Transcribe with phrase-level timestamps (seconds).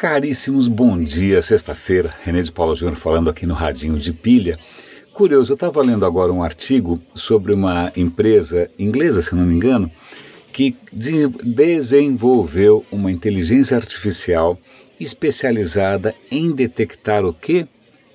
[0.00, 2.14] Caríssimos, bom dia, sexta-feira.
[2.24, 4.58] René de Paula Júnior falando aqui no Radinho de Pilha.
[5.12, 9.92] Curioso, eu estava lendo agora um artigo sobre uma empresa inglesa, se não me engano,
[10.54, 14.58] que desenvolveu uma inteligência artificial
[14.98, 17.68] especializada em detectar o que?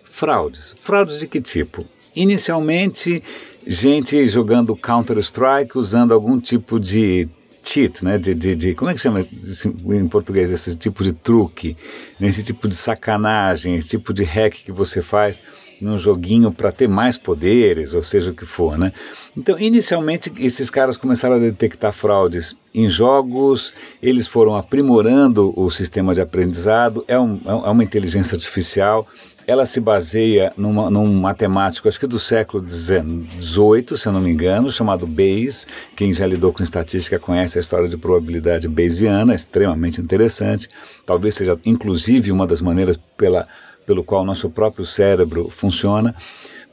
[0.03, 0.73] Fraudes.
[0.79, 1.85] Fraudes de que tipo?
[2.15, 3.21] Inicialmente,
[3.63, 7.29] gente jogando Counter-Strike usando algum tipo de
[7.65, 8.17] cheat, né?
[8.17, 11.75] De, de, de, como é que chama em português esse tipo de truque,
[12.19, 12.27] né?
[12.27, 15.41] esse tipo de sacanagem, esse tipo de hack que você faz
[15.81, 18.91] num joguinho para ter mais poderes, ou seja o que for, né?
[19.37, 26.13] Então, inicialmente, esses caras começaram a detectar fraudes em jogos, eles foram aprimorando o sistema
[26.13, 29.05] de aprendizado, é, um, é uma inteligência artificial,
[29.47, 34.31] ela se baseia numa, num matemático, acho que do século XVIII, se eu não me
[34.31, 35.67] engano, chamado Bayes.
[35.95, 40.67] Quem já lidou com estatística conhece a história de probabilidade bayesiana, é extremamente interessante.
[41.05, 43.47] Talvez seja, inclusive, uma das maneiras pela,
[43.85, 46.15] pelo qual nosso próprio cérebro funciona.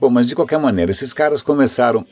[0.01, 2.05] Bom, mas de qualquer maneira, esses caras começaram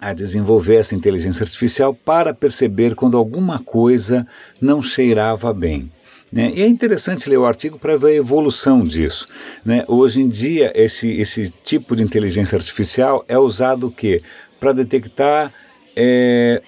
[0.00, 4.26] a desenvolver essa inteligência artificial para perceber quando alguma coisa
[4.60, 5.90] não cheirava bem.
[6.32, 6.52] Né?
[6.54, 9.26] E é interessante ler o artigo para ver a evolução disso.
[9.64, 9.84] Né?
[9.88, 14.22] Hoje em dia, esse, esse tipo de inteligência artificial é usado o quê?
[14.58, 15.52] Para detectar
[15.96, 16.62] é,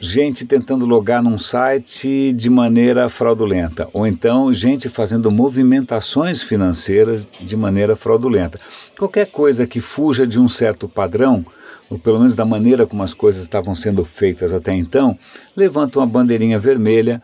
[0.00, 7.56] gente tentando logar num site de maneira fraudulenta, ou então gente fazendo movimentações financeiras de
[7.56, 8.60] maneira fraudulenta.
[8.96, 11.44] Qualquer coisa que fuja de um certo padrão,
[11.90, 15.18] ou pelo menos da maneira como as coisas estavam sendo feitas até então,
[15.56, 17.20] levanta uma bandeirinha vermelha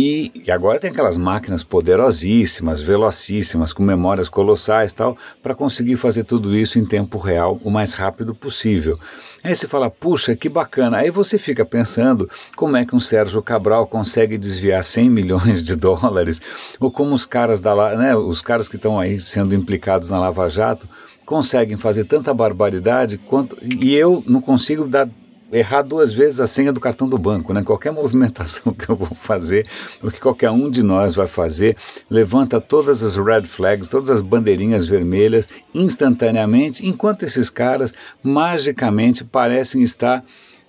[0.00, 6.22] e, e, agora tem aquelas máquinas poderosíssimas, velocíssimas, com memórias colossais tal, para conseguir fazer
[6.22, 8.96] tudo isso em tempo real o mais rápido possível.
[9.42, 10.98] Aí você fala, puxa, que bacana.
[10.98, 15.74] Aí você fica pensando como é que um Sérgio Cabral consegue desviar 100 milhões de
[15.74, 16.40] dólares,
[16.78, 20.48] ou como os caras da, né, os caras que estão aí sendo implicados na Lava
[20.48, 20.88] Jato
[21.26, 25.08] conseguem fazer tanta barbaridade quanto e eu não consigo dar
[25.52, 27.62] errar duas vezes a senha do cartão do banco, né?
[27.62, 29.66] Qualquer movimentação que eu vou fazer,
[30.02, 31.76] o que qualquer um de nós vai fazer,
[32.10, 37.92] levanta todas as red flags, todas as bandeirinhas vermelhas instantaneamente, enquanto esses caras
[38.22, 40.24] magicamente parecem estar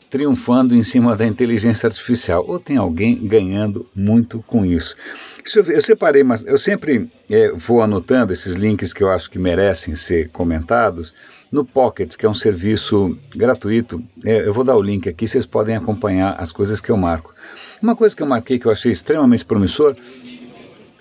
[0.09, 2.43] triunfando em cima da inteligência artificial.
[2.47, 4.95] Ou tem alguém ganhando muito com isso.
[5.55, 9.37] Eu, eu, separei, mas eu sempre é, vou anotando esses links que eu acho que
[9.37, 11.13] merecem ser comentados
[11.51, 14.03] no Pocket, que é um serviço gratuito.
[14.23, 17.33] É, eu vou dar o link aqui, vocês podem acompanhar as coisas que eu marco.
[17.81, 19.95] Uma coisa que eu marquei que eu achei extremamente promissor,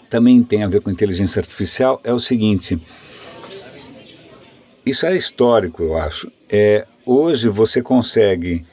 [0.08, 2.81] também tem a ver com inteligência artificial, é o seguinte.
[4.87, 6.32] Isso é histórico, eu acho.
[6.48, 8.64] É, hoje você consegue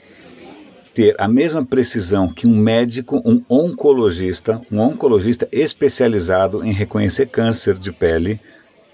[0.93, 7.77] ter a mesma precisão que um médico, um oncologista, um oncologista especializado em reconhecer câncer
[7.77, 8.39] de pele.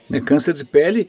[0.09, 0.19] Né?
[0.19, 1.07] Câncer de pele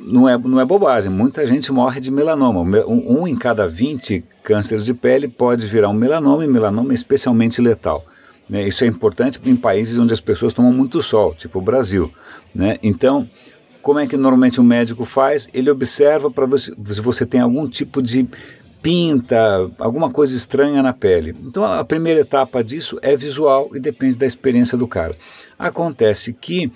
[0.00, 2.60] não é, não é bobagem, muita gente morre de melanoma.
[2.86, 6.94] Um, um em cada 20 cânceres de pele pode virar um melanoma e melanoma é
[6.94, 8.04] especialmente letal.
[8.48, 8.66] Né?
[8.66, 12.10] Isso é importante em países onde as pessoas tomam muito sol, tipo o Brasil.
[12.54, 12.78] Né?
[12.82, 13.28] Então,
[13.82, 15.48] como é que normalmente o médico faz?
[15.54, 18.28] Ele observa para ver se você tem algum tipo de
[18.82, 21.36] pinta, alguma coisa estranha na pele.
[21.44, 25.14] Então a primeira etapa disso é visual e depende da experiência do cara.
[25.58, 26.72] Acontece que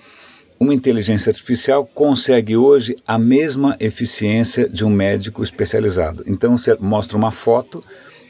[0.59, 6.23] uma inteligência artificial consegue hoje a mesma eficiência de um médico especializado.
[6.27, 7.83] Então você mostra uma foto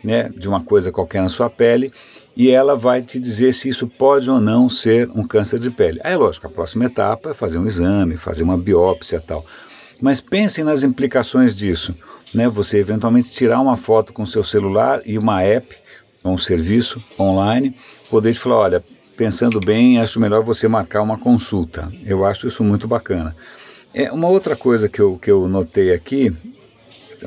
[0.03, 1.91] né, de uma coisa qualquer na sua pele
[2.35, 6.01] e ela vai te dizer se isso pode ou não ser um câncer de pele.
[6.03, 9.45] Aí, lógico, a próxima etapa é fazer um exame, fazer uma biópsia tal.
[10.01, 11.95] Mas pensem nas implicações disso.
[12.33, 12.49] Né?
[12.49, 15.75] Você eventualmente tirar uma foto com seu celular e uma app,
[16.23, 17.73] um serviço online,
[18.09, 18.83] poder te falar, olha,
[19.15, 21.91] pensando bem, acho melhor você marcar uma consulta.
[22.05, 23.35] Eu acho isso muito bacana.
[23.93, 26.33] É, uma outra coisa que eu, que eu notei aqui,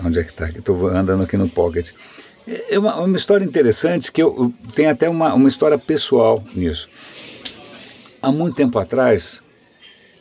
[0.04, 0.48] onde é que está?
[0.50, 1.92] Estou andando aqui no Pocket.
[2.46, 6.44] É, é uma, uma história interessante que eu, eu tem até uma, uma história pessoal
[6.54, 6.88] nisso.
[8.20, 9.42] Há muito tempo atrás,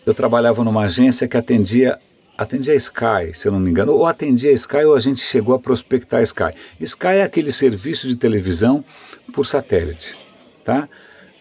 [0.06, 2.00] eu trabalhava numa agência que atendia
[2.38, 5.20] atendia a Sky, se eu não me engano, ou atendia a Sky ou a gente
[5.20, 6.54] chegou a prospectar a Sky.
[6.80, 8.86] Sky é aquele serviço de televisão
[9.34, 10.16] por satélite,
[10.64, 10.88] tá?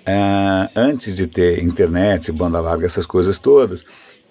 [0.06, 3.84] É, antes de ter internet, banda larga, essas coisas todas,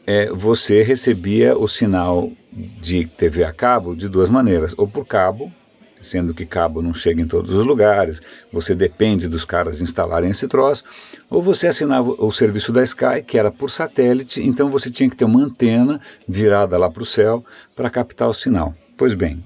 [0.08, 5.52] é, você recebia o sinal de TV a cabo de duas maneiras, ou por cabo,
[6.00, 8.22] sendo que cabo não chega em todos os lugares,
[8.54, 10.84] você depende dos caras instalarem esse troço,
[11.30, 15.16] ou você assinava o serviço da Sky, que era por satélite, então você tinha que
[15.18, 17.44] ter uma antena virada lá para o céu
[17.76, 18.74] para captar o sinal.
[18.96, 19.44] Pois bem,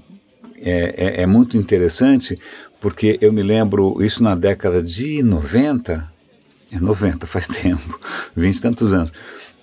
[0.57, 2.37] é, é, é muito interessante
[2.79, 6.18] porque eu me lembro isso na década de 90,
[6.71, 7.99] É 90, faz tempo,
[8.35, 9.11] 20 e tantos anos.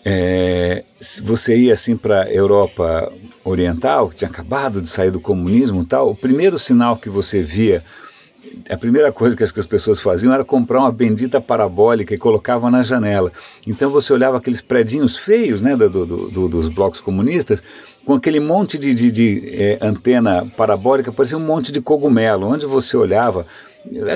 [0.04, 3.12] É, se você ia assim para a Europa
[3.44, 7.42] Oriental, que tinha acabado de sair do comunismo e tal, o primeiro sinal que você
[7.42, 7.82] via
[8.70, 12.18] a primeira coisa que as, que as pessoas faziam era comprar uma bendita parabólica e
[12.18, 13.32] colocavam na janela.
[13.66, 17.62] Então você olhava aqueles predinhos feios né, do, do, do, dos blocos comunistas,
[18.04, 22.46] com aquele monte de, de, de é, antena parabólica, parecia um monte de cogumelo.
[22.46, 23.46] Onde você olhava,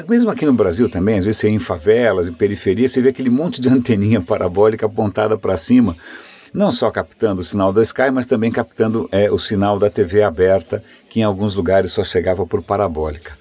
[0.08, 3.10] mesmo aqui no Brasil também, às vezes você ia em favelas, em periferia, você vê
[3.10, 5.96] aquele monte de anteninha parabólica apontada para cima
[6.52, 10.22] não só captando o sinal da Sky, mas também captando é, o sinal da TV
[10.22, 13.38] aberta, que em alguns lugares só chegava por parabólica.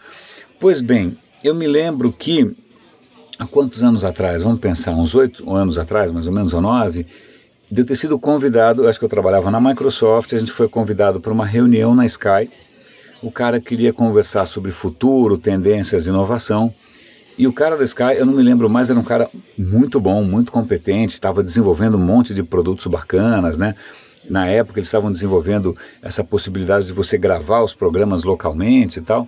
[0.59, 2.55] Pois bem, eu me lembro que
[3.37, 7.07] há quantos anos atrás, vamos pensar, uns oito anos atrás, mais ou menos, ou nove,
[7.71, 11.19] de eu ter sido convidado, acho que eu trabalhava na Microsoft, a gente foi convidado
[11.19, 12.49] para uma reunião na Sky.
[13.21, 16.73] O cara queria conversar sobre futuro, tendências, inovação.
[17.37, 20.23] E o cara da Sky, eu não me lembro mais, era um cara muito bom,
[20.23, 23.75] muito competente, estava desenvolvendo um monte de produtos bacanas, né?
[24.29, 29.27] Na época eles estavam desenvolvendo essa possibilidade de você gravar os programas localmente e tal.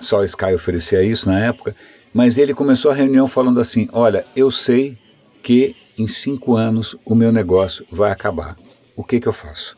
[0.00, 1.74] Só a Sky oferecia isso na época.
[2.12, 4.98] Mas ele começou a reunião falando assim: Olha, eu sei
[5.42, 8.56] que em cinco anos o meu negócio vai acabar.
[8.96, 9.77] O que, que eu faço?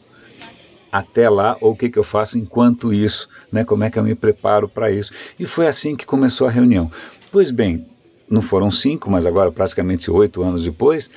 [0.92, 3.28] Até lá, ou o que, que eu faço enquanto isso?
[3.52, 3.64] Né?
[3.64, 5.12] Como é que eu me preparo para isso?
[5.38, 6.90] E foi assim que começou a reunião.
[7.31, 7.87] Pois bem,
[8.28, 11.10] não foram cinco, mas agora praticamente oito anos depois,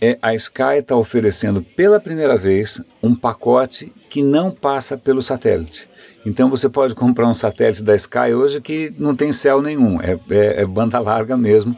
[0.00, 5.88] é, a Sky está oferecendo pela primeira vez um pacote que não passa pelo satélite.
[6.24, 10.18] Então você pode comprar um satélite da Sky hoje que não tem céu nenhum, é,
[10.30, 11.76] é, é banda larga mesmo,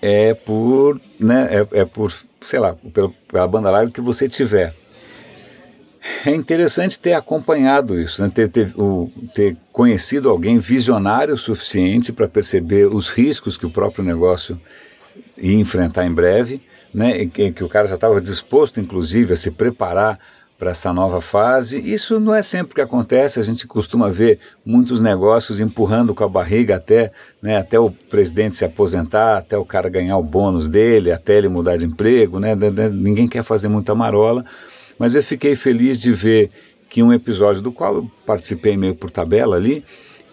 [0.00, 4.74] é por, né, é, é por, sei lá, pela, pela banda larga que você tiver.
[6.26, 8.30] É interessante ter acompanhado isso, né?
[8.32, 13.70] ter, ter, o, ter conhecido alguém visionário o suficiente para perceber os riscos que o
[13.70, 14.60] próprio negócio
[15.36, 16.60] ia enfrentar em breve,
[16.92, 17.26] né?
[17.26, 20.18] que, que o cara já estava disposto, inclusive, a se preparar
[20.62, 21.80] para essa nova fase.
[21.80, 26.28] Isso não é sempre que acontece, a gente costuma ver muitos negócios empurrando com a
[26.28, 27.10] barriga até,
[27.42, 31.48] né, até o presidente se aposentar, até o cara ganhar o bônus dele, até ele
[31.48, 32.54] mudar de emprego, né,
[32.92, 34.44] ninguém quer fazer muita marola,
[35.02, 36.48] mas eu fiquei feliz de ver
[36.88, 39.84] que um episódio do qual eu participei meio por tabela ali,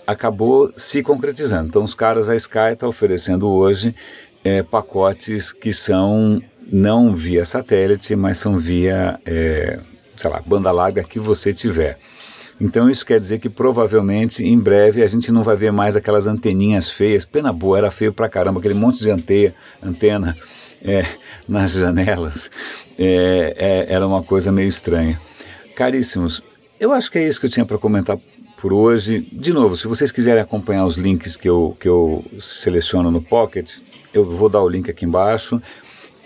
[0.05, 1.69] acabou se concretizando.
[1.69, 3.95] Então os caras, a Sky está oferecendo hoje
[4.43, 6.39] é, pacotes que são
[6.71, 9.79] não via satélite, mas são via é,
[10.15, 11.97] sei lá, banda larga que você tiver.
[12.61, 16.27] Então isso quer dizer que provavelmente em breve a gente não vai ver mais aquelas
[16.27, 17.25] anteninhas feias.
[17.25, 20.37] Pena boa, era feio pra caramba, aquele monte de anteia, antena
[20.83, 21.05] é,
[21.47, 22.49] nas janelas.
[22.97, 25.19] É, é, era uma coisa meio estranha.
[25.75, 26.41] Caríssimos,
[26.79, 28.17] eu acho que é isso que eu tinha para comentar
[28.59, 29.27] por hoje.
[29.31, 33.77] De novo, se vocês quiserem acompanhar os links que eu, que eu seleciono no Pocket,
[34.13, 35.61] eu vou dar o link aqui embaixo.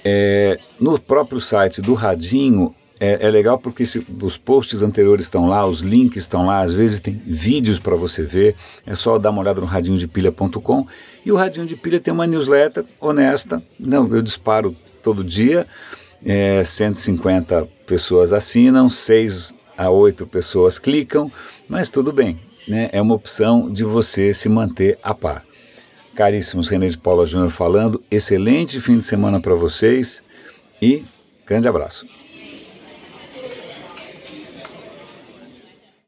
[0.03, 5.45] É, no próprio site do Radinho é, é legal porque se, os posts anteriores estão
[5.45, 8.55] lá, os links estão lá, às vezes tem vídeos para você ver.
[8.85, 10.87] É só dar uma olhada no radinhodepilha.com.
[11.25, 13.61] E o Radinho de Pilha tem uma newsletter honesta.
[13.77, 15.67] Não, eu disparo todo dia.
[16.25, 21.29] É, 150 pessoas assinam, 6 a 8 pessoas clicam,
[21.67, 22.39] mas tudo bem.
[22.65, 22.89] Né?
[22.93, 25.43] É uma opção de você se manter a par.
[26.15, 28.01] Caríssimos, René de Paula Júnior falando.
[28.09, 30.23] Excelente fim de semana para vocês
[30.81, 31.03] e
[31.45, 32.07] grande abraço.